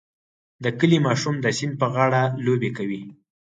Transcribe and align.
د 0.63 0.65
کلي 0.79 0.97
ماشوم 1.07 1.35
د 1.41 1.47
سیند 1.57 1.75
په 1.81 1.87
غاړه 1.93 2.23
لوبې 2.45 2.69
کوي. 2.77 3.01